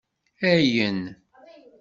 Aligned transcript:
Ayen 0.49 0.97